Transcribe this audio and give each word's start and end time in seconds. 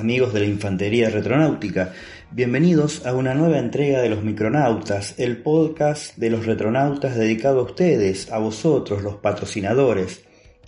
Amigos 0.00 0.32
de 0.32 0.40
la 0.40 0.46
Infantería 0.46 1.10
Retronáutica, 1.10 1.92
bienvenidos 2.30 3.04
a 3.04 3.14
una 3.14 3.34
nueva 3.34 3.58
entrega 3.58 4.00
de 4.00 4.08
los 4.08 4.24
Micronautas, 4.24 5.14
el 5.18 5.42
podcast 5.42 6.16
de 6.16 6.30
los 6.30 6.46
retronautas 6.46 7.16
dedicado 7.16 7.60
a 7.60 7.64
ustedes, 7.64 8.32
a 8.32 8.38
vosotros, 8.38 9.02
los 9.02 9.16
patrocinadores, 9.16 10.22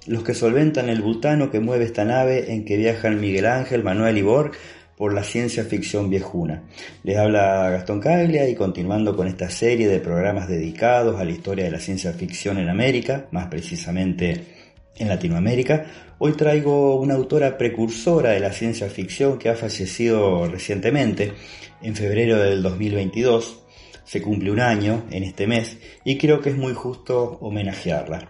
los 0.06 0.22
que 0.22 0.34
solventan 0.34 0.90
el 0.90 1.00
butano 1.00 1.50
que 1.50 1.60
mueve 1.60 1.86
esta 1.86 2.04
nave 2.04 2.52
en 2.52 2.66
que 2.66 2.76
viajan 2.76 3.22
Miguel 3.22 3.46
Ángel, 3.46 3.82
Manuel 3.82 4.18
y 4.18 4.22
Borg 4.22 4.52
por 4.98 5.14
la 5.14 5.24
ciencia 5.24 5.64
ficción 5.64 6.10
viejuna. 6.10 6.64
Les 7.02 7.16
habla 7.16 7.70
Gastón 7.70 8.00
Caglia 8.00 8.46
y 8.50 8.54
continuando 8.54 9.16
con 9.16 9.28
esta 9.28 9.48
serie 9.48 9.88
de 9.88 10.00
programas 10.00 10.46
dedicados 10.46 11.18
a 11.18 11.24
la 11.24 11.30
historia 11.30 11.64
de 11.64 11.70
la 11.70 11.80
ciencia 11.80 12.12
ficción 12.12 12.58
en 12.58 12.68
América, 12.68 13.28
más 13.30 13.46
precisamente 13.46 14.44
en 14.98 15.08
Latinoamérica. 15.08 15.86
Hoy 16.24 16.34
traigo 16.34 16.94
una 17.00 17.14
autora 17.14 17.58
precursora 17.58 18.30
de 18.30 18.38
la 18.38 18.52
ciencia 18.52 18.88
ficción 18.88 19.40
que 19.40 19.48
ha 19.48 19.56
fallecido 19.56 20.46
recientemente, 20.46 21.32
en 21.82 21.96
febrero 21.96 22.38
del 22.38 22.62
2022. 22.62 23.64
Se 24.04 24.22
cumple 24.22 24.52
un 24.52 24.60
año 24.60 25.04
en 25.10 25.24
este 25.24 25.48
mes 25.48 25.78
y 26.04 26.18
creo 26.18 26.40
que 26.40 26.50
es 26.50 26.56
muy 26.56 26.74
justo 26.74 27.38
homenajearla. 27.40 28.28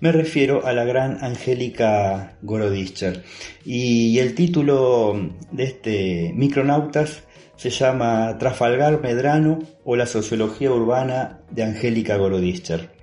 Me 0.00 0.10
refiero 0.10 0.64
a 0.64 0.72
la 0.72 0.84
gran 0.84 1.22
Angélica 1.22 2.38
Gorodischer 2.40 3.22
y 3.62 4.18
el 4.20 4.34
título 4.34 5.14
de 5.52 5.64
este 5.64 6.32
Micronautas 6.34 7.24
se 7.56 7.68
llama 7.68 8.38
Trafalgar 8.38 9.02
Medrano 9.02 9.58
o 9.84 9.96
la 9.96 10.06
sociología 10.06 10.72
urbana 10.72 11.40
de 11.50 11.64
Angélica 11.64 12.16
Gorodischer. 12.16 12.93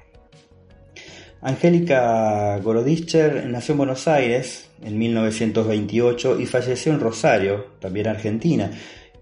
Angélica 1.41 2.59
Gorodischer 2.59 3.47
nació 3.47 3.71
en 3.71 3.77
Buenos 3.79 4.07
Aires 4.07 4.69
en 4.83 4.99
1928 4.99 6.39
y 6.39 6.45
falleció 6.45 6.93
en 6.93 6.99
Rosario, 6.99 7.65
también 7.79 8.07
Argentina, 8.07 8.69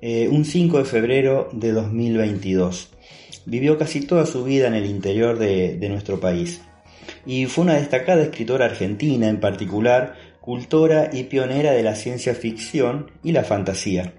eh, 0.01 0.27
un 0.27 0.43
5 0.43 0.79
de 0.79 0.85
febrero 0.85 1.49
de 1.53 1.71
2022. 1.71 2.89
Vivió 3.45 3.77
casi 3.77 4.01
toda 4.01 4.25
su 4.25 4.43
vida 4.43 4.67
en 4.67 4.73
el 4.73 4.85
interior 4.85 5.39
de, 5.39 5.77
de 5.77 5.89
nuestro 5.89 6.19
país 6.19 6.61
y 7.25 7.45
fue 7.45 7.63
una 7.63 7.75
destacada 7.75 8.21
escritora 8.23 8.65
argentina, 8.65 9.29
en 9.29 9.39
particular 9.39 10.15
cultora 10.41 11.11
y 11.13 11.23
pionera 11.23 11.71
de 11.71 11.83
la 11.83 11.95
ciencia 11.95 12.33
ficción 12.35 13.11
y 13.23 13.31
la 13.31 13.43
fantasía. 13.43 14.13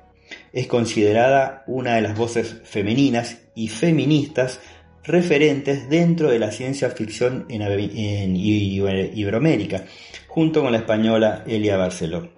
Es 0.53 0.69
considerada 0.69 1.65
una 1.67 1.97
de 1.97 2.03
las 2.03 2.17
voces 2.17 2.57
femeninas 2.65 3.39
y 3.55 3.69
feministas 3.69 4.61
referentes 5.05 5.89
dentro 5.89 6.31
de 6.31 6.39
la 6.39 6.51
ciencia 6.51 6.91
ficción 6.91 7.47
en, 7.49 8.37
Iberoamérica, 8.37 9.85
junto 10.29 10.63
con 10.63 10.73
la 10.73 10.79
española 10.79 11.45
Elia 11.47 11.77
Barceló. 11.77 12.29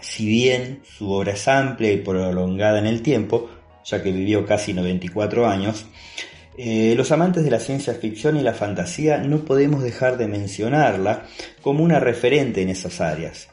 Si 0.00 0.26
bien 0.26 0.80
su 0.84 1.10
obra 1.10 1.32
es 1.32 1.48
amplia 1.48 1.92
y 1.92 1.98
prolongada 1.98 2.78
en 2.78 2.86
el 2.86 3.02
tiempo, 3.02 3.50
ya 3.84 4.02
que 4.02 4.12
vivió 4.12 4.44
casi 4.44 4.72
94 4.72 5.46
años, 5.46 5.86
eh, 6.58 6.94
los 6.96 7.12
amantes 7.12 7.44
de 7.44 7.50
la 7.50 7.60
ciencia 7.60 7.94
ficción 7.94 8.36
y 8.36 8.42
la 8.42 8.54
fantasía 8.54 9.18
no 9.18 9.44
podemos 9.44 9.82
dejar 9.82 10.16
de 10.16 10.26
mencionarla 10.26 11.26
como 11.60 11.84
una 11.84 12.00
referente 12.00 12.62
en 12.62 12.70
esas 12.70 13.00
áreas. 13.00 13.48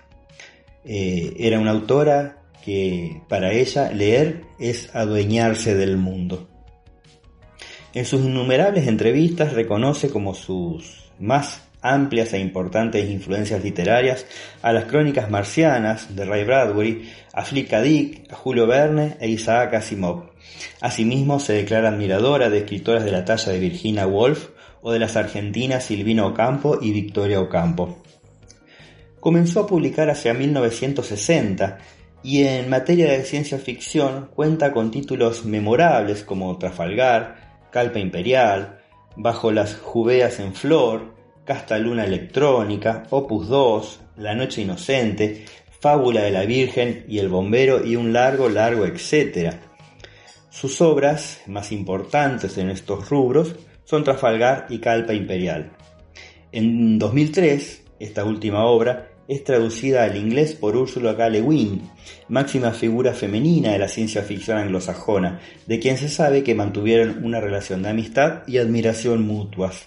Eh, 0.86 1.34
era 1.38 1.60
una 1.60 1.72
autora 1.72 2.38
que 2.64 3.22
para 3.28 3.52
ella 3.52 3.92
leer 3.92 4.44
es 4.60 4.96
adueñarse 4.96 5.76
del 5.76 5.98
mundo. 5.98 6.48
En 7.94 8.06
sus 8.06 8.22
innumerables 8.22 8.88
entrevistas 8.88 9.54
reconoce 9.54 10.10
como 10.10 10.34
sus 10.34 11.12
más 11.20 11.62
amplias 11.84 12.34
e 12.34 12.40
importantes 12.40 13.08
influencias 13.08 13.64
literarias 13.64 14.26
a 14.64 14.74
las 14.74 14.86
crónicas 14.86 15.30
marcianas 15.30 16.16
de 16.16 16.26
Ray 16.26 16.44
Bradbury, 16.44 17.08
a 17.34 17.44
Philip 17.44 17.70
K. 17.70 17.84
A 18.32 18.36
Julio 18.36 18.66
Verne 18.66 19.18
e 19.20 19.30
Isaac 19.30 19.76
Asimov. 19.76 20.32
Asimismo 20.82 21.40
se 21.40 21.54
declara 21.54 21.90
admiradora 21.90 22.50
de 22.50 22.60
escritoras 22.60 23.06
de 23.06 23.12
la 23.12 23.26
talla 23.26 23.52
de 23.52 23.60
Virginia 23.60 24.08
Woolf 24.08 24.50
o 24.82 24.92
de 24.92 25.00
las 25.00 25.16
argentinas 25.16 25.84
Silvina 25.84 26.26
Ocampo 26.26 26.80
y 26.82 26.92
Victoria 26.92 27.42
Ocampo. 27.42 28.02
Comenzó 29.20 29.62
a 29.62 29.68
publicar 29.68 30.10
hacia 30.10 30.34
1960 30.34 31.78
y 32.24 32.44
en 32.44 32.70
materia 32.70 33.12
de 33.12 33.24
ciencia 33.24 33.60
ficción 33.60 34.30
cuenta 34.34 34.72
con 34.72 34.90
títulos 34.90 35.46
memorables 35.46 36.24
como 36.24 36.58
Trafalgar, 36.58 37.43
Calpa 37.74 37.98
Imperial, 37.98 38.80
Bajo 39.16 39.52
las 39.52 39.76
Jubeas 39.76 40.40
en 40.40 40.54
Flor, 40.54 41.16
Casta 41.44 41.80
Luna 41.80 42.06
Electrónica, 42.06 43.04
Opus 43.10 43.48
2, 43.48 44.02
La 44.18 44.36
Noche 44.36 44.62
Inocente, 44.62 45.46
Fábula 45.80 46.22
de 46.22 46.30
la 46.30 46.46
Virgen 46.46 47.04
y 47.08 47.18
El 47.18 47.30
Bombero 47.30 47.84
y 47.84 47.96
un 47.96 48.14
largo, 48.14 48.48
largo, 48.48 48.86
etcétera. 48.86 49.60
Sus 50.52 50.82
obras 50.82 51.42
más 51.48 51.72
importantes 51.72 52.60
en 52.60 52.70
estos 52.70 53.10
rubros 53.10 53.56
son 53.86 54.04
Trafalgar 54.04 54.68
y 54.70 54.78
Calpa 54.78 55.16
Imperial. 55.16 55.72
En 56.52 57.00
2003, 57.00 57.86
esta 58.00 58.24
última 58.24 58.66
obra 58.66 59.13
es 59.28 59.44
traducida 59.44 60.04
al 60.04 60.18
inglés 60.18 60.54
por 60.54 60.76
Ursula 60.76 61.16
K. 61.16 61.30
Le 61.30 61.42
Guin, 61.42 61.90
máxima 62.28 62.72
figura 62.72 63.14
femenina 63.14 63.72
de 63.72 63.80
la 63.80 63.88
ciencia 63.88 64.22
ficción 64.24 64.58
anglosajona, 64.58 65.40
de 65.66 65.80
quien 65.80 65.98
se 65.98 66.10
sabe 66.10 66.44
que 66.44 66.56
mantuvieron 66.56 67.24
una 67.24 67.40
relación 67.40 67.84
de 67.84 67.90
amistad 67.90 68.44
y 68.48 68.58
admiración 68.58 69.26
mutuas. 69.26 69.86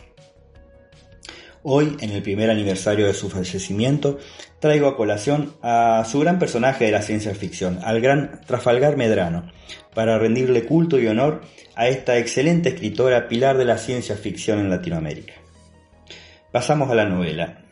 Hoy, 1.68 1.96
en 2.00 2.10
el 2.10 2.22
primer 2.22 2.48
aniversario 2.48 3.06
de 3.06 3.14
su 3.14 3.28
fallecimiento, 3.28 4.18
traigo 4.60 4.86
a 4.86 4.96
colación 4.96 5.54
a 5.62 6.04
su 6.08 6.20
gran 6.20 6.38
personaje 6.38 6.84
de 6.84 6.92
la 6.92 7.02
ciencia 7.02 7.34
ficción, 7.34 7.80
al 7.82 8.00
gran 8.00 8.40
Trafalgar 8.46 8.96
Medrano, 8.96 9.50
para 9.92 10.16
rendirle 10.16 10.64
culto 10.64 11.00
y 11.00 11.08
honor 11.08 11.42
a 11.74 11.88
esta 11.88 12.18
excelente 12.18 12.68
escritora 12.68 13.26
pilar 13.26 13.58
de 13.58 13.64
la 13.64 13.78
ciencia 13.78 14.14
ficción 14.14 14.60
en 14.60 14.70
Latinoamérica. 14.70 15.34
Pasamos 16.52 16.88
a 16.88 16.94
la 16.94 17.04
novela. 17.04 17.65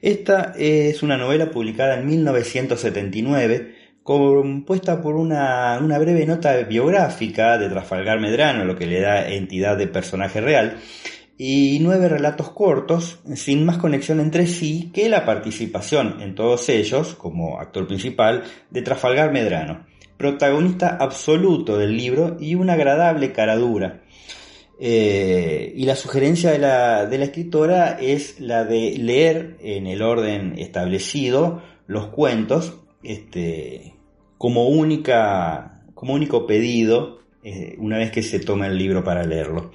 Esta 0.00 0.54
es 0.56 1.02
una 1.02 1.16
novela 1.16 1.50
publicada 1.50 1.98
en 1.98 2.06
1979, 2.06 3.74
compuesta 4.02 5.02
por 5.02 5.16
una, 5.16 5.78
breve 5.78 6.26
nota 6.26 6.56
biográfica 6.58 7.58
de 7.58 7.68
Trafalgar 7.68 8.20
Medrano, 8.20 8.64
lo 8.64 8.76
que 8.76 8.86
le 8.86 9.00
da 9.00 9.28
entidad 9.28 9.76
de 9.76 9.88
personaje 9.88 10.40
real, 10.40 10.78
y 11.38 11.78
nueve 11.80 12.08
relatos 12.08 12.50
cortos, 12.50 13.18
sin 13.34 13.66
más 13.66 13.78
conexión 13.78 14.20
entre 14.20 14.46
sí 14.46 14.90
que 14.94 15.08
la 15.08 15.24
participación 15.24 16.22
en 16.22 16.34
todos 16.34 16.68
ellos, 16.68 17.14
como 17.16 17.58
actor 17.58 17.86
principal, 17.86 18.44
de 18.70 18.82
Trafalgar 18.82 19.32
Medrano, 19.32 19.84
protagonista 20.16 20.96
absoluto 21.00 21.76
del 21.76 21.96
libro 21.96 22.36
y 22.38 22.54
una 22.54 22.74
agradable 22.74 23.32
caradura 23.32 24.02
eh, 24.78 25.72
y 25.74 25.84
la 25.84 25.96
sugerencia 25.96 26.50
de 26.52 26.58
la, 26.58 27.08
escritora 27.24 27.98
es 28.00 28.40
la 28.40 28.64
de 28.64 28.96
leer 28.98 29.56
en 29.60 29.86
el 29.86 30.02
orden 30.02 30.58
establecido 30.58 31.62
los 31.86 32.08
cuentos 32.08 32.78
este, 33.02 33.94
como, 34.36 34.68
única, 34.68 35.82
como 35.94 36.12
único 36.14 36.46
pedido 36.46 37.20
eh, 37.42 37.76
una 37.78 37.98
vez 37.98 38.10
que 38.10 38.22
se 38.22 38.40
toma 38.40 38.66
el 38.66 38.76
libro 38.76 39.02
para 39.02 39.24
leerlo. 39.24 39.70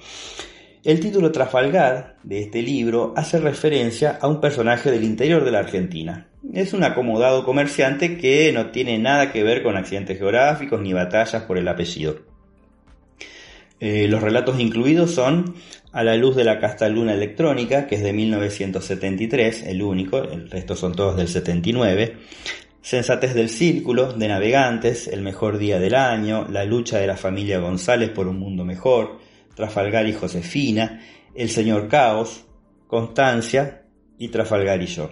El 0.84 1.00
título 1.00 1.30
Trafalgar 1.32 2.16
de 2.22 2.40
este 2.40 2.60
libro 2.60 3.14
hace 3.16 3.38
referencia 3.38 4.18
a 4.20 4.28
un 4.28 4.40
personaje 4.40 4.90
del 4.90 5.04
interior 5.04 5.44
de 5.44 5.52
la 5.52 5.60
Argentina. 5.60 6.28
Es 6.52 6.72
un 6.74 6.82
acomodado 6.82 7.44
comerciante 7.44 8.18
que 8.18 8.52
no 8.52 8.70
tiene 8.70 8.98
nada 8.98 9.32
que 9.32 9.44
ver 9.44 9.62
con 9.62 9.76
accidentes 9.76 10.18
geográficos 10.18 10.80
ni 10.80 10.92
batallas 10.92 11.44
por 11.44 11.56
el 11.56 11.68
apellido. 11.68 12.31
Eh, 13.84 14.06
los 14.06 14.22
relatos 14.22 14.60
incluidos 14.60 15.10
son 15.10 15.56
A 15.90 16.04
la 16.04 16.14
luz 16.14 16.36
de 16.36 16.44
la 16.44 16.60
casta 16.60 16.88
luna 16.88 17.14
electrónica, 17.14 17.88
que 17.88 17.96
es 17.96 18.02
de 18.04 18.12
1973, 18.12 19.64
el 19.64 19.82
único, 19.82 20.18
el 20.22 20.48
resto 20.48 20.76
son 20.76 20.94
todos 20.94 21.16
del 21.16 21.26
79. 21.26 22.16
Sensatez 22.80 23.34
del 23.34 23.48
Círculo, 23.48 24.12
de 24.12 24.28
Navegantes, 24.28 25.08
El 25.08 25.22
Mejor 25.22 25.58
Día 25.58 25.80
del 25.80 25.96
Año, 25.96 26.46
La 26.48 26.64
lucha 26.64 26.98
de 26.98 27.08
la 27.08 27.16
familia 27.16 27.58
González 27.58 28.10
por 28.10 28.28
un 28.28 28.38
mundo 28.38 28.64
mejor, 28.64 29.18
Trafalgar 29.56 30.06
y 30.06 30.12
Josefina, 30.12 31.00
El 31.34 31.50
Señor 31.50 31.88
Caos, 31.88 32.44
Constancia 32.86 33.82
y 34.16 34.28
Trafalgar 34.28 34.80
y 34.80 34.86
yo. 34.86 35.10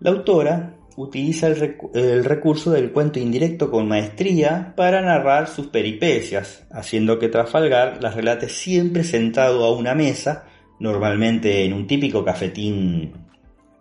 La 0.00 0.10
autora 0.10 0.76
utiliza 0.96 1.48
el, 1.48 2.24
recurso 2.24 2.70
del 2.70 2.92
cuento 2.92 3.18
indirecto 3.18 3.70
con 3.70 3.88
maestría 3.88 4.74
para 4.76 5.00
narrar 5.00 5.48
sus 5.48 5.68
peripecias, 5.68 6.64
haciendo 6.70 7.18
que 7.18 7.28
Trafalgar 7.28 8.02
las 8.02 8.14
relate 8.14 8.48
siempre 8.48 9.04
sentado 9.04 9.64
a 9.64 9.74
una 9.74 9.94
mesa, 9.94 10.44
normalmente 10.78 11.64
en 11.64 11.72
un 11.72 11.86
típico 11.86 12.24
cafetín 12.24 13.12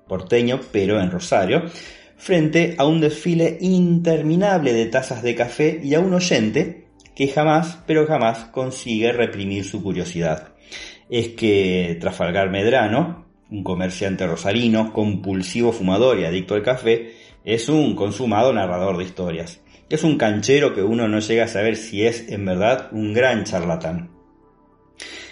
porteño, 0.08 0.60
pero 0.72 1.00
en 1.00 1.12
Rosario, 1.12 1.64
frente 2.18 2.76
a 2.78 2.86
un 2.86 3.00
desfile 3.00 3.58
interminable 3.62 4.74
de 4.74 4.88
tazas 4.88 5.24
de 5.24 5.36
café 5.36 5.80
y 5.84 5.94
a 5.94 6.00
un 6.00 6.14
oyente 6.14 6.88
que 7.16 7.28
jamás, 7.28 7.80
pero 7.86 8.08
jamás 8.08 8.46
consigue 8.46 9.12
reprimir 9.12 9.66
su 9.66 9.84
curiosidad. 9.84 10.54
Es 11.10 11.30
que 11.30 11.98
Trafalgar 12.00 12.50
Medrano, 12.50 13.29
un 13.51 13.63
comerciante 13.63 14.28
rosarino, 14.28 14.94
compulsivo 14.94 15.72
fumador 15.72 16.19
y 16.19 16.25
adicto 16.25 16.56
al 16.56 16.63
café, 16.63 17.13
es 17.44 17.69
un 17.69 17.96
consumado 17.96 18.54
narrador 18.54 18.98
de 18.98 19.06
historias. 19.06 19.62
Es 19.90 20.04
un 20.04 20.18
canchero 20.18 20.75
que 20.75 20.84
uno 20.84 21.07
no 21.07 21.19
llega 21.19 21.46
a 21.46 21.48
saber 21.48 21.75
si 21.75 22.06
es 22.06 22.30
en 22.30 22.46
verdad 22.46 22.90
un 22.92 23.13
gran 23.13 23.44
charlatán. 23.44 24.12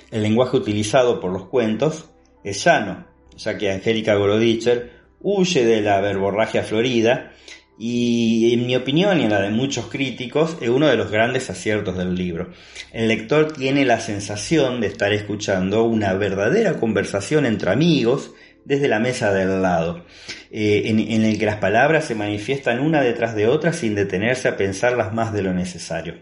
El 0.09 0.23
lenguaje 0.23 0.57
utilizado 0.57 1.19
por 1.19 1.31
los 1.31 1.45
cuentos 1.45 2.09
es 2.43 2.63
llano, 2.63 3.05
ya 3.37 3.57
que 3.57 3.71
Angélica 3.71 4.15
Gorodicher 4.15 4.91
huye 5.21 5.65
de 5.65 5.81
la 5.81 6.01
verborragia 6.01 6.63
florida 6.63 7.33
y 7.79 8.53
en 8.53 8.65
mi 8.65 8.75
opinión 8.75 9.19
y 9.19 9.23
en 9.23 9.29
la 9.29 9.41
de 9.41 9.51
muchos 9.51 9.85
críticos 9.85 10.57
es 10.61 10.69
uno 10.69 10.87
de 10.87 10.95
los 10.95 11.11
grandes 11.11 11.49
aciertos 11.49 11.95
del 11.95 12.15
libro. 12.15 12.49
El 12.91 13.07
lector 13.07 13.53
tiene 13.53 13.85
la 13.85 13.99
sensación 13.99 14.81
de 14.81 14.87
estar 14.87 15.13
escuchando 15.13 15.83
una 15.83 16.13
verdadera 16.13 16.79
conversación 16.79 17.45
entre 17.45 17.71
amigos 17.71 18.31
desde 18.65 18.87
la 18.87 18.99
mesa 18.99 19.31
del 19.31 19.61
lado, 19.61 20.05
eh, 20.51 20.83
en, 20.85 21.23
el 21.23 21.39
que 21.39 21.45
las 21.45 21.55
palabras 21.57 22.03
se 22.03 22.15
manifiestan 22.15 22.81
una 22.81 23.01
detrás 23.01 23.33
de 23.33 23.47
otra 23.47 23.71
sin 23.71 23.95
detenerse 23.95 24.49
a 24.49 24.57
pensarlas 24.57 25.13
más 25.13 25.31
de 25.31 25.43
lo 25.43 25.53
necesario. 25.53 26.15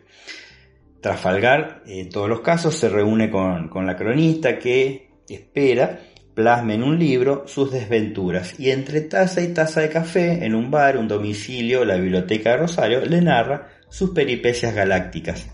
Trafalgar, 1.01 1.81
en 1.87 2.09
todos 2.09 2.29
los 2.29 2.41
casos, 2.41 2.75
se 2.75 2.89
reúne 2.89 3.31
con, 3.31 3.69
con 3.69 3.87
la 3.87 3.95
cronista 3.95 4.59
que 4.59 5.09
espera 5.27 6.01
plasma 6.35 6.73
en 6.73 6.83
un 6.83 6.99
libro 6.99 7.45
sus 7.47 7.71
desventuras 7.71 8.59
y 8.59 8.69
entre 8.69 9.01
taza 9.01 9.41
y 9.41 9.53
taza 9.53 9.81
de 9.81 9.89
café, 9.89 10.45
en 10.45 10.53
un 10.53 10.69
bar, 10.69 10.97
un 10.97 11.07
domicilio, 11.07 11.85
la 11.85 11.95
biblioteca 11.95 12.51
de 12.51 12.57
Rosario, 12.57 13.05
le 13.05 13.21
narra 13.21 13.69
sus 13.89 14.11
peripecias 14.11 14.75
galácticas. 14.75 15.47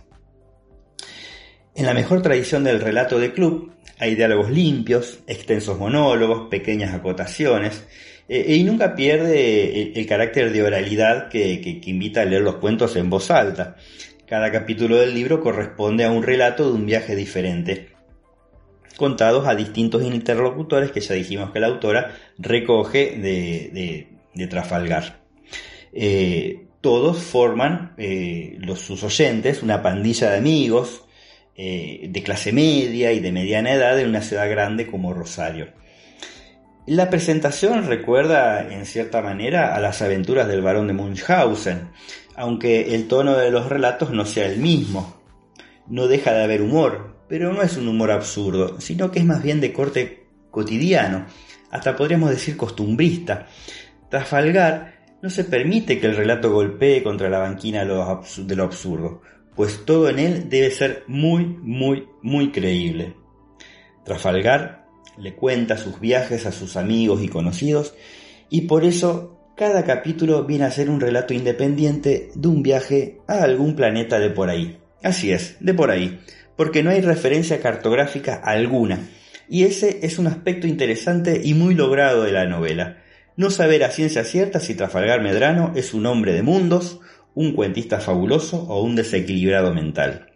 En 1.76 1.86
la 1.86 1.94
mejor 1.94 2.22
tradición 2.22 2.64
del 2.64 2.82
relato 2.82 3.20
de 3.20 3.32
club, 3.32 3.72
hay 4.00 4.16
diálogos 4.16 4.50
limpios, 4.50 5.20
extensos 5.28 5.78
monólogos, 5.78 6.50
pequeñas 6.50 6.94
acotaciones, 6.94 7.86
eh, 8.28 8.56
y 8.56 8.64
nunca 8.64 8.96
pierde 8.96 9.94
el, 9.94 10.06
carácter 10.08 10.52
de 10.52 10.64
oralidad 10.64 11.30
que 11.30 11.82
invita 11.86 12.22
a 12.22 12.26
leer 12.26 12.42
los 12.42 12.56
cuentos 12.56 12.96
en 12.96 13.10
voz 13.10 13.32
alta. 13.32 13.76
Cada 14.26 14.52
capítulo 14.52 14.98
del 14.98 15.14
libro 15.14 15.42
corresponde 15.42 16.06
a 16.06 16.12
un 16.12 16.24
relato 16.24 16.68
de 16.68 16.74
un 16.74 16.86
viaje 16.86 17.16
diferente, 17.16 17.90
contados 19.02 19.48
a 19.48 19.56
distintos 19.56 20.04
interlocutores 20.04 20.92
que 20.92 21.02
ya 21.02 21.16
dijimos 21.16 21.50
que 21.50 21.60
la 21.60 21.68
autora 21.68 22.16
recoge 22.38 23.18
de, 23.18 24.48
Trafalgar. 24.48 25.24
Eh, 25.92 26.68
todos 26.82 27.18
forman, 27.18 27.96
eh, 27.98 28.58
los, 28.60 28.80
sus 28.80 29.04
oyentes, 29.04 29.64
una 29.64 29.82
pandilla 29.82 30.30
de 30.30 30.38
amigos 30.38 31.04
eh, 31.56 32.10
de 32.10 32.22
clase 32.22 32.54
media 32.54 33.12
y 33.12 33.20
de 33.20 33.32
mediana 33.32 33.74
edad 33.74 34.00
en 34.00 34.10
una 34.10 34.22
ciudad 34.22 34.48
grande 34.48 34.86
como 34.86 35.16
Rosario. 35.16 35.70
La 36.86 37.10
presentación 37.10 37.88
recuerda 37.88 38.72
en 38.72 38.86
cierta 38.86 39.24
manera 39.24 39.76
a 39.76 39.80
las 39.80 40.04
aventuras 40.04 40.48
del 40.48 40.62
barón 40.62 40.86
de 40.86 40.94
Munchausen, 40.94 41.90
aunque 42.36 42.94
el 42.94 43.08
tono 43.08 43.36
de 43.36 43.50
los 43.50 43.68
relatos 43.68 44.12
no 44.12 44.26
sea 44.26 44.46
el 44.46 44.60
mismo. 44.60 45.16
No 45.88 46.08
deja 46.08 46.34
de 46.34 46.44
haber 46.44 46.62
humor, 46.62 47.11
pero 47.32 47.54
no 47.54 47.62
es 47.62 47.78
un 47.78 47.88
humor 47.88 48.12
absurdo, 48.12 48.82
sino 48.82 49.10
que 49.10 49.20
es 49.20 49.26
más 49.26 49.42
bien 49.42 49.62
de 49.62 49.72
corte 49.72 50.26
cotidiano, 50.50 51.28
hasta 51.70 51.96
podríamos 51.96 52.30
decir 52.30 52.58
costumbrista. 52.58 53.48
Trafalgar 54.10 54.96
no 55.22 55.30
se 55.30 55.46
permite 55.46 55.98
que 55.98 56.08
el 56.08 56.18
relato 56.18 56.52
golpee 56.52 57.02
contra 57.02 57.30
la 57.30 57.40
banquina 57.40 57.86
de 57.86 58.56
lo 58.58 58.64
absurdo, 58.64 59.22
pues 59.56 59.86
todo 59.86 60.10
en 60.10 60.20
él 60.20 60.50
debe 60.50 60.72
ser 60.72 61.06
muy, 61.08 61.46
muy, 61.46 62.06
muy 62.22 62.52
creíble. 62.52 63.16
Trafalgar 64.04 64.88
le 65.18 65.34
cuenta 65.34 65.78
sus 65.78 66.02
viajes 66.02 66.46
a 66.46 66.52
sus 66.52 66.76
amigos 66.76 67.24
y 67.24 67.30
conocidos 67.30 67.94
y 68.50 68.64
por 68.64 68.84
eso 68.84 69.40
cada 69.56 69.86
capítulo 69.86 70.44
viene 70.44 70.66
a 70.66 70.72
ser 70.72 70.90
un 70.90 71.00
relato 71.00 71.34
independiente 71.34 72.30
de 72.36 72.48
un 72.50 72.62
viaje 72.62 73.22
a 73.26 73.44
algún 73.44 73.78
planeta 73.78 74.20
de 74.20 74.32
por 74.32 74.50
ahí. 74.50 74.80
Así 75.02 75.32
es, 75.32 75.56
de 75.62 75.74
por 75.74 75.90
ahí, 75.92 76.20
porque 76.62 76.84
no 76.84 76.92
hay 76.92 77.02
referencia 77.02 77.60
cartográfica 77.60 78.36
alguna. 78.36 79.10
Y 79.50 79.64
ese 79.64 80.02
es 80.04 80.20
un 80.20 80.28
aspecto 80.28 80.68
interesante 80.68 81.42
y 81.44 81.56
muy 81.56 81.74
logrado 81.74 82.22
de 82.22 82.32
la 82.32 82.46
novela. 82.46 83.02
No 83.36 83.50
saber 83.50 83.84
a 83.84 83.90
ciencia 83.90 84.24
cierta 84.24 84.60
si 84.60 84.76
Trafalgar 84.76 85.24
Medrano 85.24 85.74
es 85.76 85.96
un 85.96 86.06
hombre 86.06 86.34
de 86.34 86.44
mundos, 86.44 87.00
un 87.34 87.54
cuentista 87.54 88.00
fabuloso 88.00 88.58
o 88.70 88.84
un 88.84 88.96
desequilibrado 88.96 89.74
mental. 89.74 90.28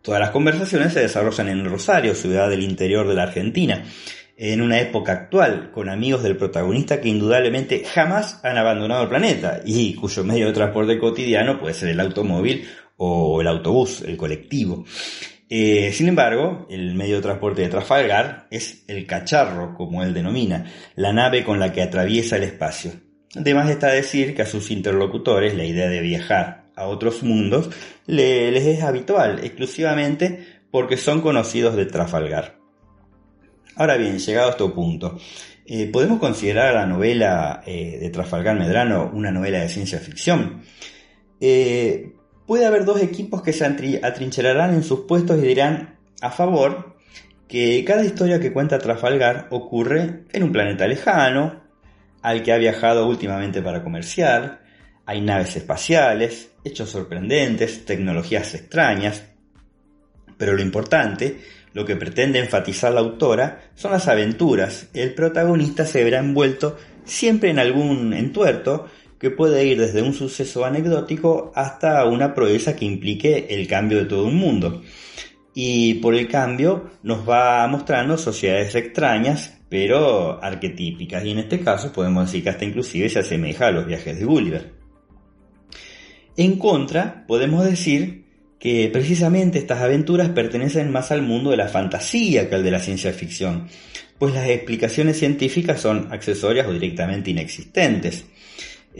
Todas 0.00 0.20
las 0.20 0.30
conversaciones 0.30 0.92
se 0.92 1.00
desarrollan 1.00 1.48
en 1.48 1.64
Rosario, 1.64 2.14
ciudad 2.14 2.48
del 2.48 2.62
interior 2.62 3.08
de 3.08 3.16
la 3.16 3.24
Argentina, 3.24 3.82
en 4.36 4.60
una 4.60 4.78
época 4.78 5.10
actual, 5.10 5.72
con 5.72 5.88
amigos 5.88 6.22
del 6.22 6.36
protagonista 6.36 7.00
que 7.00 7.08
indudablemente 7.08 7.82
jamás 7.84 8.38
han 8.44 8.56
abandonado 8.56 9.02
el 9.02 9.08
planeta 9.08 9.60
y 9.64 9.96
cuyo 9.96 10.22
medio 10.22 10.46
de 10.46 10.52
transporte 10.52 11.00
cotidiano 11.00 11.58
puede 11.58 11.74
ser 11.74 11.88
el 11.88 11.98
automóvil 11.98 12.68
o 12.98 13.40
el 13.40 13.46
autobús, 13.48 14.02
el 14.02 14.16
colectivo. 14.16 14.84
Eh, 15.50 15.92
sin 15.94 16.08
embargo, 16.08 16.66
el 16.68 16.94
medio 16.94 17.16
de 17.16 17.22
transporte 17.22 17.62
de 17.62 17.68
Trafalgar 17.68 18.46
es 18.50 18.84
el 18.86 19.06
cacharro, 19.06 19.74
como 19.74 20.02
él 20.02 20.12
denomina, 20.12 20.66
la 20.94 21.12
nave 21.12 21.42
con 21.42 21.58
la 21.58 21.72
que 21.72 21.80
atraviesa 21.80 22.36
el 22.36 22.42
espacio. 22.42 22.92
Además 23.34 23.70
está 23.70 23.88
decir 23.88 24.34
que 24.34 24.42
a 24.42 24.46
sus 24.46 24.70
interlocutores 24.70 25.54
la 25.54 25.64
idea 25.64 25.88
de 25.88 26.00
viajar 26.00 26.70
a 26.76 26.86
otros 26.86 27.22
mundos 27.22 27.70
les 28.06 28.64
es 28.64 28.82
habitual, 28.82 29.40
exclusivamente 29.42 30.46
porque 30.70 30.96
son 30.96 31.20
conocidos 31.20 31.76
de 31.76 31.86
Trafalgar. 31.86 32.58
Ahora 33.74 33.96
bien, 33.96 34.18
llegado 34.18 34.48
a 34.48 34.50
este 34.50 34.68
punto, 34.68 35.18
eh, 35.64 35.88
¿podemos 35.92 36.18
considerar 36.18 36.68
a 36.68 36.80
la 36.80 36.86
novela 36.86 37.62
eh, 37.64 37.98
de 38.00 38.10
Trafalgar 38.10 38.58
Medrano 38.58 39.10
una 39.14 39.30
novela 39.30 39.60
de 39.60 39.68
ciencia 39.68 39.98
ficción? 39.98 40.62
Puede 42.48 42.64
haber 42.64 42.86
dos 42.86 43.02
equipos 43.02 43.42
que 43.42 43.52
se 43.52 43.66
atrincherarán 43.66 44.72
en 44.72 44.82
sus 44.82 45.00
puestos 45.00 45.36
y 45.36 45.42
dirán 45.42 45.98
a 46.22 46.30
favor 46.30 46.96
que 47.46 47.84
cada 47.86 48.06
historia 48.06 48.40
que 48.40 48.54
cuenta 48.54 48.78
Trafalgar 48.78 49.48
ocurre 49.50 50.24
en 50.32 50.42
un 50.42 50.50
planeta 50.50 50.86
lejano, 50.86 51.60
al 52.22 52.42
que 52.42 52.52
ha 52.52 52.56
viajado 52.56 53.06
últimamente 53.06 53.60
para 53.60 53.84
comerciar, 53.84 54.62
hay 55.04 55.20
naves 55.20 55.56
espaciales, 55.56 56.52
hechos 56.64 56.88
sorprendentes, 56.88 57.84
tecnologías 57.84 58.54
extrañas, 58.54 59.24
pero 60.38 60.54
lo 60.54 60.62
importante, 60.62 61.40
lo 61.74 61.84
que 61.84 61.96
pretende 61.96 62.38
enfatizar 62.38 62.94
la 62.94 63.00
autora, 63.00 63.60
son 63.74 63.92
las 63.92 64.08
aventuras. 64.08 64.88
El 64.94 65.12
protagonista 65.12 65.84
se 65.84 66.02
verá 66.02 66.20
envuelto 66.20 66.78
siempre 67.04 67.50
en 67.50 67.58
algún 67.58 68.14
entuerto 68.14 68.86
que 69.18 69.30
puede 69.30 69.66
ir 69.66 69.78
desde 69.78 70.02
un 70.02 70.14
suceso 70.14 70.64
anecdótico 70.64 71.52
hasta 71.54 72.04
una 72.04 72.34
proeza 72.34 72.76
que 72.76 72.84
implique 72.84 73.46
el 73.50 73.66
cambio 73.66 73.98
de 73.98 74.04
todo 74.04 74.26
un 74.26 74.36
mundo. 74.36 74.82
Y 75.54 75.94
por 75.94 76.14
el 76.14 76.28
cambio 76.28 76.90
nos 77.02 77.28
va 77.28 77.66
mostrando 77.66 78.16
sociedades 78.16 78.74
extrañas, 78.74 79.58
pero 79.68 80.42
arquetípicas, 80.42 81.24
y 81.24 81.32
en 81.32 81.40
este 81.40 81.60
caso 81.60 81.92
podemos 81.92 82.26
decir 82.26 82.42
que 82.42 82.50
hasta 82.50 82.64
inclusive 82.64 83.08
se 83.08 83.18
asemeja 83.18 83.66
a 83.66 83.72
los 83.72 83.86
viajes 83.86 84.18
de 84.18 84.24
Gulliver. 84.24 84.72
En 86.36 86.56
contra, 86.56 87.24
podemos 87.26 87.64
decir 87.64 88.24
que 88.58 88.88
precisamente 88.92 89.58
estas 89.58 89.82
aventuras 89.82 90.30
pertenecen 90.30 90.90
más 90.90 91.10
al 91.10 91.22
mundo 91.22 91.50
de 91.50 91.56
la 91.56 91.68
fantasía 91.68 92.48
que 92.48 92.54
al 92.54 92.64
de 92.64 92.70
la 92.70 92.80
ciencia 92.80 93.12
ficción, 93.12 93.68
pues 94.18 94.34
las 94.34 94.48
explicaciones 94.48 95.18
científicas 95.18 95.80
son 95.80 96.12
accesorias 96.12 96.66
o 96.66 96.72
directamente 96.72 97.30
inexistentes. 97.30 98.24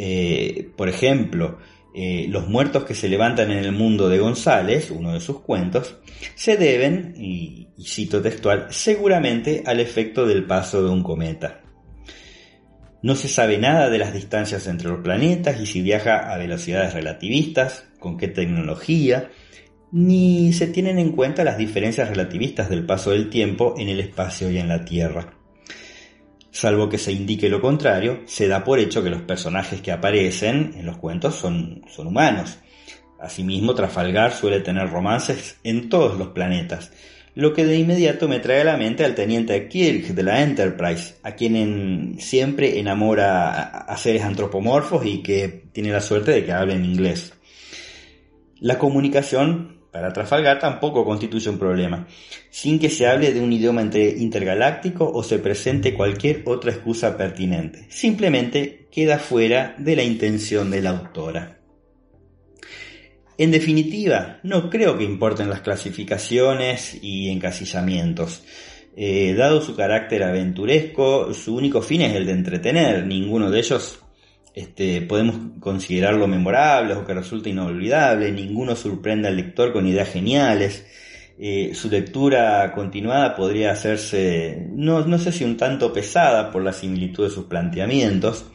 Eh, 0.01 0.71
por 0.77 0.89
ejemplo, 0.89 1.59
eh, 1.93 2.27
los 2.29 2.47
muertos 2.47 2.85
que 2.85 2.95
se 2.95 3.09
levantan 3.09 3.51
en 3.51 3.59
el 3.59 3.73
mundo 3.73 4.09
de 4.09 4.21
González, 4.21 4.93
uno 4.93 5.13
de 5.13 5.21
sus 5.21 5.41
cuentos, 5.41 5.97
se 6.37 6.57
deben, 6.57 7.15
y, 7.17 7.67
y 7.77 7.85
cito 7.85 8.23
textual, 8.23 8.69
seguramente 8.71 9.65
al 9.67 9.81
efecto 9.81 10.25
del 10.25 10.45
paso 10.45 10.85
de 10.85 10.91
un 10.91 11.03
cometa. 11.03 11.63
No 13.03 13.17
se 13.17 13.27
sabe 13.27 13.59
nada 13.59 13.91
de 13.91 13.99
las 13.99 14.15
distancias 14.15 14.69
entre 14.69 14.89
los 14.89 15.01
planetas 15.01 15.61
y 15.61 15.67
si 15.67 15.83
viaja 15.83 16.33
a 16.33 16.39
velocidades 16.39 16.95
relativistas, 16.95 17.89
con 17.99 18.17
qué 18.17 18.29
tecnología, 18.29 19.31
ni 19.91 20.53
se 20.53 20.69
tienen 20.69 21.01
en 21.01 21.11
cuenta 21.11 21.43
las 21.43 21.59
diferencias 21.59 22.09
relativistas 22.09 22.71
del 22.71 22.87
paso 22.87 23.11
del 23.11 23.31
tiempo 23.31 23.75
en 23.77 23.89
el 23.89 23.99
espacio 23.99 24.49
y 24.49 24.59
en 24.59 24.69
la 24.69 24.85
Tierra. 24.85 25.38
Salvo 26.61 26.89
que 26.89 26.99
se 26.99 27.13
indique 27.13 27.49
lo 27.49 27.61
contrario, 27.61 28.23
se 28.25 28.49
da 28.49 28.65
por 28.65 28.81
hecho 28.81 29.01
que 29.01 29.11
los 29.11 29.23
personajes 29.23 29.81
que 29.81 29.93
aparecen 29.93 30.73
en 30.77 30.87
los 30.87 30.97
cuentos 30.97 31.37
son, 31.37 31.83
humanos. 31.97 32.59
Asimismo, 33.21 33.77
Trafalgar 33.77 34.33
suele 34.33 34.59
tener 34.59 34.91
romances 34.91 35.61
en 35.63 35.89
todos 35.89 36.19
los 36.19 36.31
planetas, 36.31 36.91
lo 37.37 37.55
que 37.55 37.65
de 37.65 37.77
inmediato 37.77 38.27
me 38.27 38.41
trae 38.41 38.63
a 38.63 38.65
la 38.65 38.77
mente 38.77 39.05
al 39.05 39.15
teniente 39.15 39.69
Kirk 39.69 40.09
de 40.09 40.23
la 40.25 40.43
Enterprise, 40.43 41.15
a 41.23 41.37
quien 41.37 42.17
siempre 42.19 42.81
enamora 42.81 43.53
a 43.53 43.97
seres 43.97 44.25
antropomorfos 44.25 45.07
y 45.07 45.23
que 45.23 45.47
tiene 45.71 45.93
la 45.93 46.01
suerte 46.01 46.33
de 46.33 46.45
que 46.45 46.53
hablen 46.53 46.85
inglés. 46.85 47.35
La 48.59 48.79
comunicación 48.79 49.78
para 49.99 50.13
Trafalgar 50.13 50.61
tampoco 50.61 51.05
constituye 51.05 51.51
un 51.51 51.59
problema, 51.59 52.07
sin 52.51 52.79
que 52.79 52.89
se 52.89 53.09
hable 53.09 53.35
de 53.35 53.41
un 53.41 53.53
idioma 53.53 53.83
intergaláctico 53.83 55.11
o 55.13 55.25
se 55.25 55.41
presente 55.41 55.93
cualquier 55.93 56.43
otra 56.45 56.71
excusa 56.71 57.17
pertinente. 57.17 57.85
Simplemente 57.89 58.87
queda 58.93 59.19
fuera 59.19 59.75
de 59.77 59.97
la 59.97 60.05
intención 60.05 60.71
de 60.71 60.83
la 60.83 60.91
autora. 60.91 61.59
En 63.37 63.51
definitiva, 63.51 64.39
no 64.45 64.71
creo 64.71 64.97
que 64.97 65.03
importen 65.03 65.51
las 65.51 65.63
clasificaciones 65.63 66.97
y 67.03 67.31
encasillamientos. 67.31 68.45
Eh, 68.97 69.35
dado 69.37 69.61
su 69.61 69.75
carácter 69.75 70.23
aventuresco, 70.23 71.35
su 71.35 71.57
único 71.57 71.83
fin 71.83 72.03
es 72.03 72.15
el 72.15 72.25
de 72.25 72.33
entretener. 72.33 73.05
Ninguno 73.05 73.51
de 73.51 73.59
ellos 73.59 73.99
este, 74.59 75.03
podemos 75.03 75.37
considerarlo 75.61 76.27
memorable 76.27 76.95
o 76.95 77.05
que 77.07 77.15
resulte 77.15 77.51
inolvidable. 77.51 78.33
Ninguno 78.33 78.75
sorprende 78.75 79.29
al 79.29 79.37
lector 79.37 79.73
con 79.73 79.87
ideas 79.87 80.09
geniales. 80.09 80.85
Eh, 81.39 81.71
su 81.75 81.89
lectura 81.89 82.73
continuada 82.75 83.37
podría 83.37 83.71
hacerse, 83.71 84.67
no, 84.73 85.07
no 85.07 85.19
sé 85.19 85.31
si 85.31 85.45
un 85.45 85.57
tanto 85.57 85.93
pesada 85.93 86.51
por 86.51 86.65
la 86.65 86.73
similitud 86.73 87.25
de 87.25 87.31
sus 87.31 87.45
planteamientos 87.45 88.47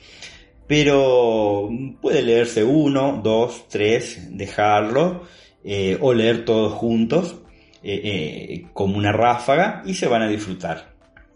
pero 0.67 1.69
puede 2.01 2.21
leerse 2.21 2.63
uno, 2.63 3.21
dos, 3.23 3.67
tres, 3.69 4.37
dejarlo 4.37 5.23
eh, 5.63 5.97
o 6.01 6.13
leer 6.13 6.45
todos 6.45 6.73
juntos 6.73 7.35
eh, 7.83 8.65
como 8.73 8.97
una 8.97 9.11
ráfaga 9.11 9.83
y 9.85 9.93
se 9.93 10.07
van 10.07 10.23
a 10.23 10.27
disfrutar. 10.27 10.92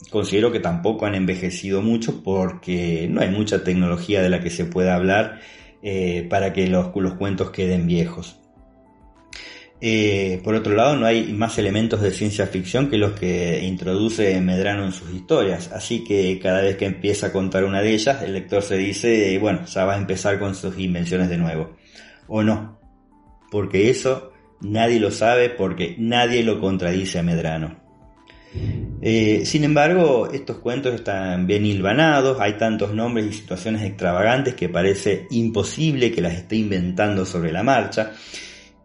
Considero 0.10 0.52
que 0.52 0.60
tampoco 0.60 1.06
han 1.06 1.16
envejecido 1.16 1.82
mucho 1.82 2.24
porque 2.24 3.08
no 3.10 3.22
hay 3.22 3.30
mucha 3.30 3.64
tecnología 3.64 4.22
de 4.22 4.30
la 4.30 4.40
que 4.40 4.50
se 4.50 4.66
pueda 4.66 4.96
hablar 4.96 5.40
para 6.30 6.54
que 6.54 6.68
los 6.68 6.92
cuentos 7.16 7.52
queden 7.52 7.88
viejos. 7.88 8.38
Eh, 9.80 10.42
por 10.44 10.56
otro 10.56 10.74
lado, 10.74 10.96
no 10.96 11.06
hay 11.06 11.32
más 11.34 11.58
elementos 11.60 12.02
de 12.02 12.12
ciencia 12.12 12.48
ficción 12.48 12.90
que 12.90 12.98
los 12.98 13.12
que 13.12 13.64
introduce 13.64 14.40
Medrano 14.42 14.84
en 14.86 14.92
sus 14.92 15.12
historias, 15.14 15.72
así 15.72 16.04
que 16.04 16.40
cada 16.40 16.62
vez 16.62 16.78
que 16.78 16.86
empieza 16.86 17.28
a 17.28 17.32
contar 17.32 17.64
una 17.64 17.82
de 17.82 17.94
ellas, 17.94 18.24
el 18.24 18.34
lector 18.34 18.64
se 18.64 18.78
dice, 18.78 19.38
bueno, 19.38 19.66
ya 19.66 19.86
va 19.86 19.94
a 19.94 19.98
empezar 19.98 20.40
con 20.40 20.56
sus 20.56 20.78
invenciones 20.80 21.30
de 21.30 21.38
nuevo. 21.38 21.76
O 22.28 22.42
no, 22.42 22.80
porque 23.52 23.90
eso 23.92 24.32
nadie 24.62 25.00
lo 25.00 25.12
sabe 25.12 25.50
porque 25.50 25.96
nadie 26.00 26.44
lo 26.44 26.60
contradice 26.60 27.20
a 27.20 27.24
Medrano. 27.24 27.87
Eh, 29.02 29.44
sin 29.46 29.64
embargo, 29.64 30.30
estos 30.32 30.58
cuentos 30.58 30.96
están 30.96 31.48
bien 31.48 31.66
hilvanados, 31.66 32.40
hay 32.40 32.54
tantos 32.54 32.94
nombres 32.94 33.28
y 33.28 33.34
situaciones 33.34 33.84
extravagantes 33.84 34.56
que 34.56 34.70
parece 34.70 35.28
imposible 35.30 36.12
que 36.12 36.22
las 36.22 36.34
esté 36.34 36.56
inventando 36.56 37.26
sobre 37.26 37.52
la 37.52 37.64
marcha, 37.64 38.14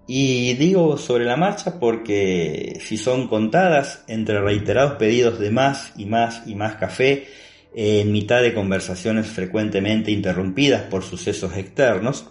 y 0.06 0.54
digo 0.54 0.98
sobre 0.98 1.24
la 1.24 1.36
marcha 1.36 1.78
porque 1.78 2.78
si 2.84 2.96
son 2.96 3.28
contadas 3.28 4.04
entre 4.08 4.40
reiterados 4.40 4.94
pedidos 4.94 5.38
de 5.38 5.50
más 5.50 5.92
y 5.96 6.06
más 6.06 6.42
y 6.46 6.54
más 6.54 6.74
café, 6.76 7.26
en 7.74 8.12
mitad 8.12 8.42
de 8.42 8.52
conversaciones 8.52 9.28
frecuentemente 9.28 10.10
interrumpidas 10.10 10.82
por 10.82 11.02
sucesos 11.02 11.56
externos, 11.56 12.26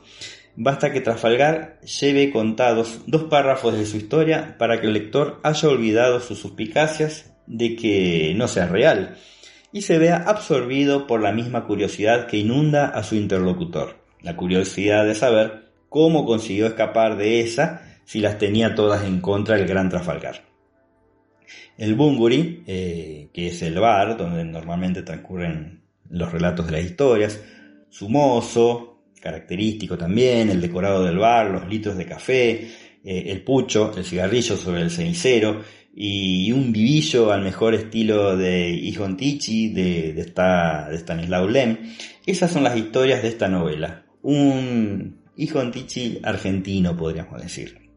basta 0.56 0.92
que 0.92 1.02
Trafalgar 1.02 1.80
lleve 1.82 2.32
contados 2.32 3.02
dos 3.08 3.24
párrafos 3.24 3.78
de 3.78 3.86
su 3.86 3.98
historia 3.98 4.56
para 4.58 4.80
que 4.80 4.88
el 4.88 4.94
lector 4.94 5.40
haya 5.44 5.70
olvidado 5.70 6.20
sus 6.20 6.40
suspicacias 6.40 7.34
de 7.48 7.76
que 7.76 8.34
no 8.36 8.48
sea 8.48 8.68
real 8.68 9.18
y 9.72 9.84
se 9.84 9.98
vea 9.98 10.18
absorbido 10.18 11.08
por 11.08 11.22
la 11.22 11.32
misma 11.32 11.66
curiosidad 11.66 12.28
que 12.28 12.38
inunda 12.38 12.88
a 12.88 13.04
su 13.04 13.16
interlocutor, 13.16 13.96
la 14.22 14.36
curiosidad 14.36 15.06
de 15.06 15.16
saber 15.16 15.72
cómo 15.90 16.26
consiguió 16.26 16.68
escapar 16.68 17.18
de 17.18 17.42
esa 17.42 17.82
si 18.06 18.20
las 18.20 18.38
tenía 18.38 18.76
todas 18.76 19.06
en 19.06 19.22
contra 19.22 19.56
del 19.56 19.68
gran 19.68 19.90
Trafalgar. 19.90 20.44
El 21.78 21.96
Bunguri, 21.96 22.64
eh, 22.68 23.30
que 23.34 23.48
es 23.48 23.62
el 23.62 23.80
bar 23.80 24.18
donde 24.18 24.44
normalmente 24.44 25.02
transcurren 25.02 25.82
los 26.10 26.32
relatos 26.32 26.66
de 26.68 26.72
las 26.74 26.84
historias, 26.84 27.42
su 27.90 28.10
mozo, 28.10 29.01
característico 29.22 29.98
también, 29.98 30.50
el 30.50 30.60
decorado 30.60 31.04
del 31.06 31.18
bar, 31.18 31.52
los 31.52 31.68
litros 31.70 31.96
de 31.96 32.06
café, 32.06 32.52
eh, 33.04 33.24
el 33.28 33.44
pucho, 33.44 33.94
el 33.96 34.04
cigarrillo 34.04 34.58
sobre 34.58 34.82
el 34.82 34.92
cenicero 34.92 35.62
y 35.94 36.52
un 36.52 36.72
vivillo 36.72 37.32
al 37.32 37.42
mejor 37.42 37.76
estilo 37.76 38.38
de 38.38 38.70
Ijon 38.70 39.18
Tichi 39.18 39.70
de, 39.70 40.14
de, 40.14 40.24
de 40.24 40.98
Stanislaw 40.98 41.48
Lem. 41.48 41.78
Esas 42.26 42.52
son 42.52 42.64
las 42.64 42.78
historias 42.78 43.22
de 43.22 43.30
esta 43.30 43.48
novela. 43.48 44.06
Un 44.22 45.22
hijo 45.38 45.72
Tichi 45.72 46.20
argentino, 46.24 46.96
podríamos 46.96 47.42
decir. 47.42 47.90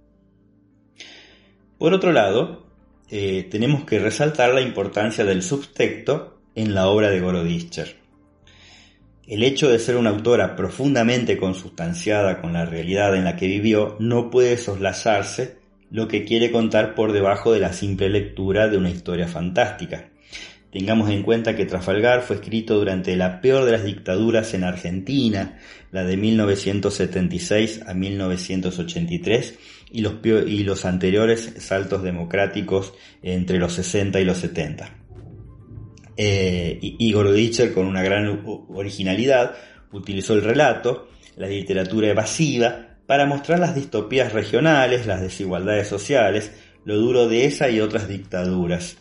Por 1.79 1.93
otro 1.93 2.13
lado, 2.13 2.67
eh, 3.11 3.47
tenemos 3.51 3.85
que 3.85 3.99
resaltar 3.99 4.55
la 4.55 4.63
importancia 4.63 5.25
del 5.25 5.43
subtexto 5.43 6.41
en 6.55 6.75
la 6.75 6.89
obra 6.89 7.11
de 7.11 7.21
Gorodischer. 7.21 8.04
El 9.27 9.43
hecho 9.43 9.71
de 9.71 9.79
ser 9.79 9.97
una 9.97 10.11
autora 10.11 10.55
profundamente 10.55 11.39
consustanciada 11.39 12.43
con 12.43 12.53
la 12.53 12.67
realidad 12.67 13.17
en 13.17 13.25
la 13.25 13.37
que 13.37 13.47
vivió 13.47 13.97
no 13.99 14.31
puede 14.31 14.59
soslayarse 14.59 15.57
lo 15.91 16.09
que 16.09 16.25
quiere 16.25 16.51
contar 16.51 16.95
por 16.95 17.13
debajo 17.13 17.53
de 17.53 17.61
la 17.61 17.73
simple 17.73 18.11
lectura 18.11 18.69
de 18.69 18.77
una 18.77 18.91
historia 18.91 19.27
fantástica. 19.27 20.11
Tengamos 20.71 21.09
en 21.09 21.23
cuenta 21.23 21.57
que 21.57 21.65
Trafalgar 21.65 22.21
fue 22.21 22.37
escrito 22.37 22.75
durante 22.75 23.17
la 23.17 23.41
peor 23.41 23.65
de 23.65 23.73
las 23.73 23.85
dictaduras 23.85 24.53
en 24.53 24.65
Argentina, 24.65 25.59
la 25.91 26.05
de 26.05 26.17
1976 26.19 27.83
a 27.87 27.95
1983, 27.95 29.59
y 29.93 30.01
los, 30.03 30.15
y 30.25 30.65
los 30.65 30.85
anteriores 30.85 31.55
saltos 31.59 32.03
democráticos 32.03 32.93
entre 33.23 33.59
los 33.59 33.73
60 33.75 34.21
y 34.21 34.25
los 34.25 34.39
70. 34.39 35.04
Eh, 36.17 36.79
Igor 36.81 37.33
Ditcher, 37.33 37.73
con 37.73 37.87
una 37.87 38.03
gran 38.03 38.43
originalidad, 38.69 39.55
utilizó 39.93 40.35
el 40.35 40.43
relato, 40.43 41.09
la 41.37 41.49
literatura 41.49 42.09
evasiva, 42.09 42.99
para 43.07 43.27
mostrar 43.27 43.59
las 43.59 43.75
distopías 43.75 44.33
regionales, 44.33 45.07
las 45.07 45.21
desigualdades 45.21 45.89
sociales, 45.89 46.53
lo 46.85 46.97
duro 46.97 47.29
de 47.29 47.47
esa 47.47 47.69
y 47.69 47.81
otras 47.81 48.09
dictaduras 48.09 48.97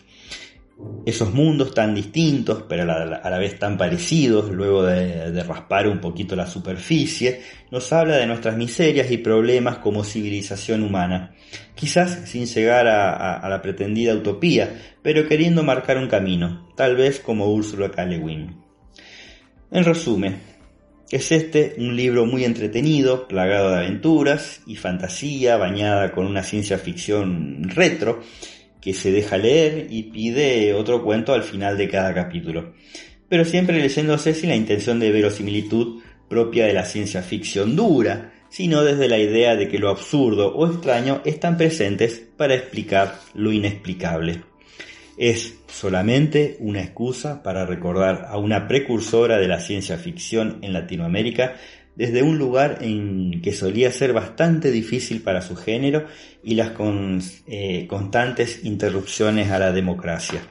esos 1.05 1.33
mundos 1.33 1.73
tan 1.73 1.93
distintos, 1.93 2.63
pero 2.67 2.83
a 2.83 3.29
la, 3.29 3.37
vez 3.37 3.59
tan 3.59 3.77
parecidos, 3.77 4.51
luego 4.51 4.83
de, 4.83 5.43
raspar 5.43 5.87
un 5.87 5.99
poquito 5.99 6.35
la 6.35 6.47
superficie, 6.47 7.41
nos 7.71 7.91
habla 7.91 8.17
de 8.17 8.25
nuestras 8.25 8.55
miserias 8.55 9.11
y 9.11 9.17
problemas 9.17 9.77
como 9.77 10.03
civilización 10.03 10.83
humana, 10.83 11.35
quizás 11.75 12.29
sin 12.29 12.45
llegar 12.45 12.87
a, 12.87 13.47
la 13.47 13.61
pretendida 13.61 14.15
utopía, 14.15 14.97
pero 15.01 15.27
queriendo 15.27 15.63
marcar 15.63 15.97
un 15.97 16.07
camino, 16.07 16.69
tal 16.75 16.95
vez 16.95 17.19
como 17.19 17.53
Ursula 17.53 17.91
K. 17.91 18.03
En 18.03 19.83
resumen, 19.83 20.39
es 21.11 21.31
este 21.31 21.75
un 21.77 21.95
libro 21.95 22.25
muy 22.25 22.45
entretenido, 22.45 23.27
plagado 23.27 23.71
de 23.71 23.77
aventuras 23.77 24.61
y 24.65 24.77
fantasía, 24.77 25.57
bañada 25.57 26.11
con 26.11 26.25
una 26.25 26.43
ciencia 26.43 26.77
ficción 26.77 27.69
retro, 27.69 28.21
que 28.83 28.93
se 28.93 29.11
deja 29.11 29.37
leer 29.37 29.87
y 29.89 30.03
pide 30.03 30.73
otro 30.73 31.03
cuento 31.03 31.33
al 31.33 31.43
final 31.43 31.77
de 31.77 31.87
cada 31.87 32.13
capítulo, 32.13 32.73
pero 33.29 33.45
siempre 33.45 33.79
leyéndose 33.79 34.33
sin 34.33 34.49
la 34.49 34.57
intención 34.57 34.99
de 34.99 35.09
verosimilitud 35.09 36.03
propia 36.27 36.65
de 36.65 36.73
la 36.73 36.83
ciencia 36.83 37.21
ficción 37.21 37.77
dura, 37.77 38.33
sino 38.49 38.83
desde 38.83 39.07
la 39.07 39.17
idea 39.17 39.55
de 39.55 39.69
que 39.69 39.79
lo 39.79 39.89
absurdo 39.89 40.53
o 40.53 40.67
extraño 40.67 41.21
están 41.23 41.57
presentes 41.57 42.21
para 42.35 42.55
explicar 42.55 43.19
lo 43.33 43.53
inexplicable. 43.53 44.41
Es 45.17 45.59
solamente 45.67 46.57
una 46.59 46.81
excusa 46.81 47.41
para 47.41 47.65
recordar 47.65 48.25
a 48.27 48.37
una 48.37 48.67
precursora 48.67 49.37
de 49.37 49.47
la 49.47 49.59
ciencia 49.61 49.97
ficción 49.97 50.59
en 50.61 50.73
Latinoamérica, 50.73 51.55
desde 51.95 52.23
un 52.23 52.37
lugar 52.37 52.79
en 52.81 53.41
que 53.41 53.53
solía 53.53 53.91
ser 53.91 54.13
bastante 54.13 54.71
difícil 54.71 55.21
para 55.21 55.41
su 55.41 55.55
género 55.55 56.05
y 56.43 56.55
las 56.55 56.71
eh, 57.47 57.85
constantes 57.87 58.63
interrupciones 58.63 59.51
a 59.51 59.59
la 59.59 59.71
democracia. 59.71 60.41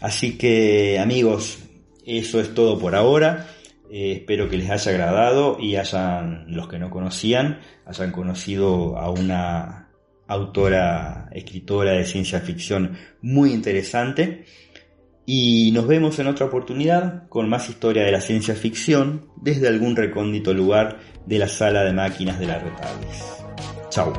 Así 0.00 0.36
que 0.36 0.98
amigos, 0.98 1.58
eso 2.06 2.40
es 2.40 2.54
todo 2.54 2.78
por 2.78 2.94
ahora. 2.94 3.48
Eh, 3.90 4.12
espero 4.12 4.48
que 4.48 4.56
les 4.56 4.70
haya 4.70 4.90
agradado 4.90 5.58
y 5.60 5.76
hayan, 5.76 6.46
los 6.48 6.68
que 6.68 6.78
no 6.78 6.90
conocían, 6.90 7.60
hayan 7.84 8.10
conocido 8.10 8.96
a 8.98 9.10
una 9.10 9.90
autora, 10.26 11.28
escritora 11.32 11.92
de 11.92 12.04
ciencia 12.04 12.40
ficción 12.40 12.96
muy 13.20 13.52
interesante. 13.52 14.44
Y 15.24 15.70
nos 15.72 15.86
vemos 15.86 16.18
en 16.18 16.26
otra 16.26 16.46
oportunidad 16.46 17.28
con 17.28 17.48
más 17.48 17.68
historia 17.68 18.04
de 18.04 18.12
la 18.12 18.20
ciencia 18.20 18.54
ficción 18.54 19.26
desde 19.36 19.68
algún 19.68 19.94
recóndito 19.94 20.52
lugar 20.52 20.98
de 21.26 21.38
la 21.38 21.48
sala 21.48 21.84
de 21.84 21.92
máquinas 21.92 22.40
de 22.40 22.46
la 22.46 22.58
Retales. 22.58 23.44
Chao. 23.88 24.12